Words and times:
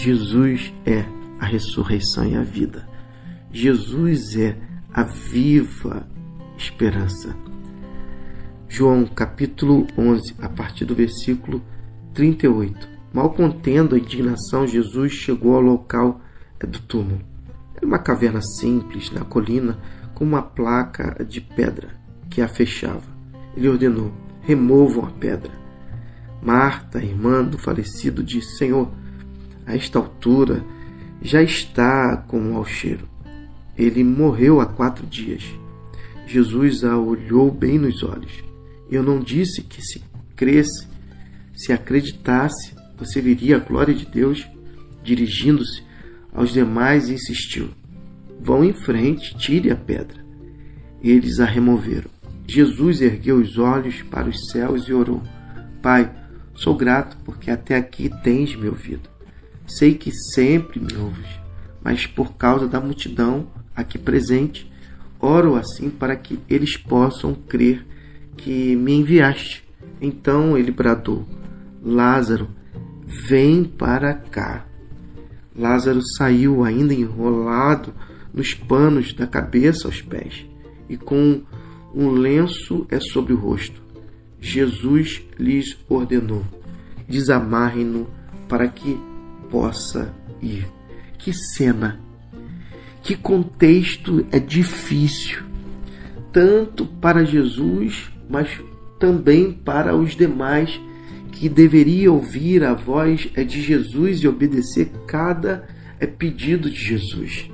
Jesus 0.00 0.72
é 0.86 1.04
a 1.38 1.44
ressurreição 1.44 2.24
e 2.24 2.34
a 2.34 2.42
vida. 2.42 2.88
Jesus 3.52 4.34
é 4.34 4.56
a 4.90 5.02
viva 5.02 6.08
esperança. 6.56 7.36
João 8.66 9.04
capítulo 9.04 9.86
11, 9.98 10.36
a 10.40 10.48
partir 10.48 10.86
do 10.86 10.94
versículo 10.94 11.62
38. 12.14 12.88
Mal 13.12 13.34
contendo 13.34 13.94
a 13.94 13.98
indignação, 13.98 14.66
Jesus 14.66 15.12
chegou 15.12 15.54
ao 15.54 15.60
local 15.60 16.18
do 16.60 16.80
túmulo. 16.80 17.20
Era 17.76 17.84
uma 17.84 17.98
caverna 17.98 18.40
simples 18.40 19.10
na 19.10 19.22
colina 19.22 19.78
com 20.14 20.24
uma 20.24 20.40
placa 20.40 21.22
de 21.22 21.42
pedra 21.42 21.90
que 22.30 22.40
a 22.40 22.48
fechava. 22.48 23.04
Ele 23.54 23.68
ordenou: 23.68 24.10
removam 24.40 25.04
a 25.04 25.10
pedra. 25.10 25.52
Marta, 26.42 27.04
irmã 27.04 27.44
do 27.44 27.58
falecido, 27.58 28.22
disse: 28.22 28.56
Senhor, 28.56 28.90
a 29.70 29.76
esta 29.76 29.98
altura 29.98 30.64
já 31.22 31.42
está 31.42 32.16
com 32.16 32.40
mau 32.40 32.64
cheiro. 32.64 33.08
Ele 33.78 34.02
morreu 34.02 34.60
há 34.60 34.66
quatro 34.66 35.06
dias. 35.06 35.44
Jesus 36.26 36.82
a 36.84 36.98
olhou 36.98 37.50
bem 37.50 37.78
nos 37.78 38.02
olhos. 38.02 38.32
Eu 38.90 39.02
não 39.02 39.20
disse 39.20 39.62
que 39.62 39.80
se 39.80 40.02
cresce, 40.34 40.86
se 41.54 41.72
acreditasse, 41.72 42.74
você 42.98 43.20
viria 43.20 43.56
a 43.56 43.60
glória 43.60 43.94
de 43.94 44.06
Deus. 44.06 44.46
Dirigindo-se 45.02 45.82
aos 46.34 46.52
demais, 46.52 47.08
insistiu: 47.08 47.70
Vão 48.40 48.64
em 48.64 48.72
frente, 48.72 49.36
tire 49.38 49.70
a 49.70 49.76
pedra. 49.76 50.24
Eles 51.02 51.38
a 51.38 51.44
removeram. 51.44 52.10
Jesus 52.46 53.00
ergueu 53.00 53.36
os 53.36 53.56
olhos 53.56 54.02
para 54.02 54.28
os 54.28 54.50
céus 54.50 54.88
e 54.88 54.92
orou: 54.92 55.22
Pai, 55.80 56.10
sou 56.54 56.74
grato 56.76 57.16
porque 57.24 57.50
até 57.50 57.76
aqui 57.76 58.10
tens 58.22 58.56
me 58.56 58.68
ouvido. 58.68 59.08
Sei 59.78 59.94
que 59.94 60.10
sempre 60.10 60.80
me 60.80 60.96
ouves, 60.96 61.28
mas 61.80 62.04
por 62.04 62.34
causa 62.34 62.66
da 62.66 62.80
multidão 62.80 63.46
aqui 63.74 63.98
presente, 63.98 64.70
oro 65.20 65.54
assim 65.54 65.88
para 65.88 66.16
que 66.16 66.40
eles 66.48 66.76
possam 66.76 67.34
crer 67.34 67.86
que 68.36 68.74
me 68.74 68.94
enviaste. 68.94 69.64
Então 70.00 70.58
ele 70.58 70.72
bradou: 70.72 71.24
Lázaro, 71.80 72.48
vem 73.06 73.62
para 73.62 74.12
cá. 74.12 74.66
Lázaro 75.56 76.00
saiu 76.16 76.64
ainda 76.64 76.92
enrolado 76.92 77.94
nos 78.34 78.52
panos 78.52 79.12
da 79.12 79.26
cabeça 79.26 79.86
aos 79.86 80.02
pés 80.02 80.46
e 80.88 80.96
com 80.96 81.42
um 81.94 82.10
lenço 82.10 82.86
é 82.90 82.98
sobre 82.98 83.32
o 83.32 83.36
rosto. 83.36 83.80
Jesus 84.40 85.22
lhes 85.38 85.76
ordenou: 85.88 86.44
desamarrem-no 87.08 88.08
para 88.48 88.66
que 88.66 88.98
possa 89.50 90.14
ir. 90.40 90.66
Que 91.18 91.32
cena! 91.32 92.00
Que 93.02 93.16
contexto 93.16 94.26
é 94.30 94.38
difícil, 94.38 95.42
tanto 96.32 96.86
para 96.86 97.24
Jesus, 97.24 98.10
mas 98.28 98.60
também 98.98 99.52
para 99.52 99.96
os 99.96 100.14
demais 100.14 100.78
que 101.32 101.48
deveria 101.48 102.12
ouvir 102.12 102.62
a 102.62 102.74
voz 102.74 103.28
é 103.34 103.42
de 103.42 103.62
Jesus 103.62 104.18
e 104.18 104.28
obedecer 104.28 104.90
cada 105.06 105.66
é 105.98 106.06
pedido 106.06 106.70
de 106.70 106.76
Jesus. 106.76 107.50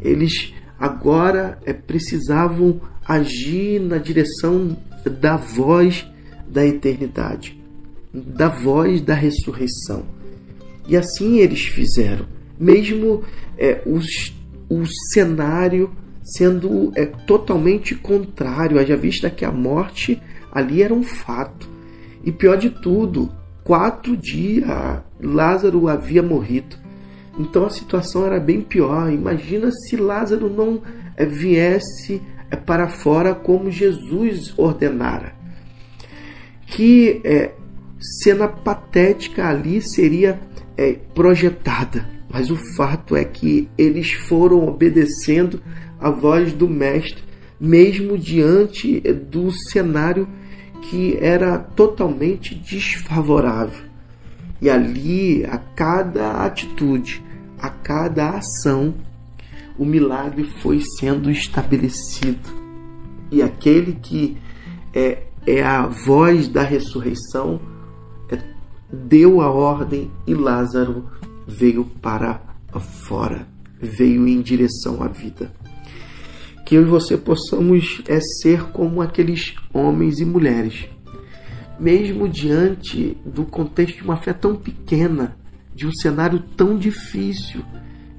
Eles 0.00 0.52
agora 0.78 1.58
é, 1.64 1.72
precisavam 1.72 2.80
agir 3.06 3.80
na 3.80 3.98
direção 3.98 4.76
da 5.20 5.36
voz 5.36 6.06
da 6.46 6.66
eternidade, 6.66 7.58
da 8.12 8.48
voz 8.48 9.00
da 9.00 9.14
ressurreição. 9.14 10.17
E 10.88 10.96
assim 10.96 11.38
eles 11.38 11.66
fizeram, 11.66 12.26
mesmo 12.58 13.22
é, 13.58 13.82
os, 13.86 14.34
o 14.68 14.84
cenário 15.12 15.94
sendo 16.22 16.92
é, 16.94 17.06
totalmente 17.06 17.94
contrário, 17.94 18.78
haja 18.78 18.96
vista 18.96 19.30
que 19.30 19.44
a 19.44 19.52
morte 19.52 20.20
ali 20.52 20.82
era 20.82 20.92
um 20.92 21.02
fato. 21.02 21.68
E 22.24 22.32
pior 22.32 22.56
de 22.56 22.70
tudo, 22.70 23.30
quatro 23.64 24.16
dias 24.16 24.68
Lázaro 25.20 25.88
havia 25.88 26.22
morrido. 26.22 26.76
Então 27.38 27.64
a 27.64 27.70
situação 27.70 28.26
era 28.26 28.40
bem 28.40 28.60
pior. 28.60 29.12
Imagina 29.12 29.70
se 29.70 29.96
Lázaro 29.96 30.50
não 30.50 30.82
é, 31.16 31.24
viesse 31.24 32.20
é, 32.50 32.56
para 32.56 32.88
fora 32.88 33.34
como 33.34 33.70
Jesus 33.70 34.52
ordenara. 34.58 35.34
Que 36.66 37.20
é, 37.24 37.52
cena 38.22 38.48
patética 38.48 39.48
ali 39.48 39.80
seria 39.80 40.38
é, 40.78 40.92
projetada. 41.12 42.08
Mas 42.30 42.50
o 42.50 42.56
fato 42.76 43.16
é 43.16 43.24
que 43.24 43.68
eles 43.76 44.12
foram 44.12 44.68
obedecendo 44.68 45.60
a 45.98 46.10
voz 46.10 46.52
do 46.52 46.68
Mestre, 46.68 47.24
mesmo 47.60 48.16
diante 48.16 49.00
do 49.00 49.50
cenário 49.50 50.28
que 50.82 51.18
era 51.20 51.58
totalmente 51.58 52.54
desfavorável. 52.54 53.88
E 54.60 54.70
ali, 54.70 55.44
a 55.44 55.58
cada 55.58 56.44
atitude, 56.44 57.22
a 57.58 57.68
cada 57.68 58.30
ação, 58.30 58.94
o 59.76 59.84
milagre 59.84 60.44
foi 60.62 60.80
sendo 60.98 61.30
estabelecido. 61.30 62.56
E 63.30 63.42
aquele 63.42 63.94
que 63.94 64.36
é, 64.94 65.24
é 65.46 65.62
a 65.62 65.86
voz 65.86 66.48
da 66.48 66.62
ressurreição 66.62 67.60
é, 67.60 67.77
deu 68.92 69.40
a 69.40 69.50
ordem 69.50 70.10
e 70.26 70.34
Lázaro 70.34 71.08
veio 71.46 71.84
para 71.84 72.40
fora, 72.78 73.46
veio 73.80 74.26
em 74.26 74.40
direção 74.40 75.02
à 75.02 75.08
vida 75.08 75.50
que 76.68 76.74
eu 76.74 76.82
e 76.82 76.84
você 76.84 77.16
possamos 77.16 78.02
é, 78.06 78.20
ser 78.20 78.64
como 78.64 79.00
aqueles 79.00 79.54
homens 79.72 80.20
e 80.20 80.24
mulheres, 80.26 80.86
mesmo 81.80 82.28
diante 82.28 83.16
do 83.24 83.46
contexto 83.46 83.96
de 83.96 84.02
uma 84.02 84.18
fé 84.18 84.34
tão 84.34 84.54
pequena, 84.54 85.34
de 85.74 85.86
um 85.86 85.92
cenário 85.94 86.38
tão 86.58 86.76
difícil. 86.76 87.64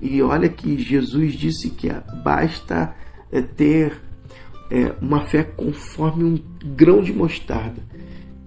E 0.00 0.22
olha 0.22 0.48
que 0.48 0.82
Jesus 0.82 1.34
disse 1.34 1.68
que 1.68 1.90
basta 2.24 2.94
é, 3.30 3.42
ter 3.42 4.00
é, 4.70 4.94
uma 4.98 5.20
fé 5.26 5.42
conforme 5.42 6.24
um 6.24 6.38
grão 6.74 7.02
de 7.02 7.12
mostarda, 7.12 7.82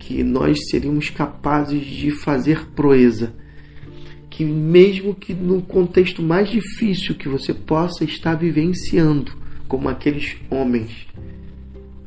que 0.01 0.23
nós 0.23 0.57
seríamos 0.69 1.11
capazes 1.11 1.85
de 1.85 2.09
fazer 2.09 2.65
proeza. 2.71 3.33
Que 4.31 4.43
mesmo 4.43 5.13
que 5.13 5.31
no 5.31 5.61
contexto 5.61 6.23
mais 6.23 6.49
difícil 6.49 7.15
que 7.15 7.29
você 7.29 7.53
possa 7.53 8.03
estar 8.03 8.33
vivenciando, 8.33 9.31
como 9.67 9.87
aqueles 9.87 10.37
homens. 10.49 11.07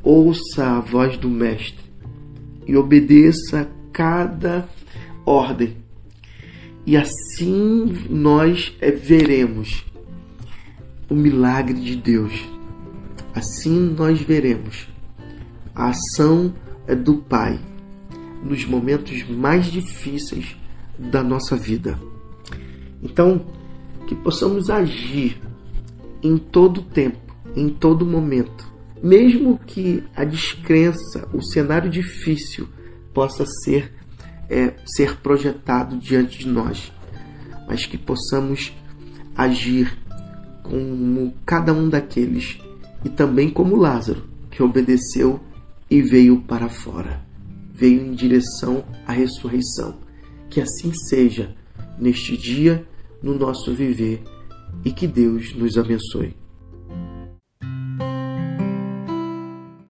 Ouça 0.02 0.66
a 0.66 0.80
voz 0.80 1.16
do 1.16 1.30
Mestre 1.30 1.84
e 2.66 2.76
obedeça 2.76 3.70
cada 3.92 4.68
ordem. 5.24 5.76
E 6.84 6.96
assim 6.96 7.94
nós 8.10 8.74
eh, 8.80 8.90
veremos 8.90 9.84
o 11.08 11.14
milagre 11.14 11.80
de 11.80 11.96
Deus. 11.96 12.44
Assim 13.34 13.94
nós 13.96 14.20
veremos 14.20 14.88
a 15.74 15.90
ação 15.90 16.52
eh, 16.86 16.94
do 16.94 17.18
Pai 17.18 17.58
nos 18.44 18.64
momentos 18.64 19.26
mais 19.28 19.66
difíceis 19.66 20.56
da 20.98 21.22
nossa 21.22 21.56
vida. 21.56 21.98
Então, 23.02 23.46
que 24.06 24.14
possamos 24.14 24.70
agir 24.70 25.40
em 26.22 26.36
todo 26.36 26.82
tempo 26.82 27.24
em 27.56 27.68
todo 27.68 28.04
momento. 28.04 28.72
Mesmo 29.02 29.58
que 29.66 30.02
a 30.16 30.24
descrença, 30.24 31.28
o 31.32 31.42
cenário 31.42 31.90
difícil 31.90 32.68
possa 33.12 33.44
ser, 33.46 33.92
é, 34.48 34.74
ser 34.84 35.16
projetado 35.16 35.96
diante 35.98 36.38
de 36.38 36.48
nós, 36.48 36.92
mas 37.68 37.86
que 37.86 37.98
possamos 37.98 38.72
agir 39.36 39.96
como 40.62 41.34
cada 41.44 41.72
um 41.72 41.88
daqueles 41.88 42.58
e 43.04 43.08
também 43.08 43.50
como 43.50 43.76
Lázaro, 43.76 44.24
que 44.50 44.62
obedeceu 44.62 45.40
e 45.90 46.00
veio 46.00 46.40
para 46.40 46.68
fora, 46.68 47.23
veio 47.74 48.00
em 48.00 48.14
direção 48.14 48.84
à 49.04 49.12
ressurreição. 49.12 49.98
Que 50.48 50.60
assim 50.60 50.94
seja 51.08 51.54
neste 51.98 52.36
dia, 52.36 52.86
no 53.20 53.36
nosso 53.36 53.74
viver, 53.74 54.22
e 54.84 54.92
que 54.92 55.06
Deus 55.06 55.52
nos 55.54 55.76
abençoe. 55.76 56.36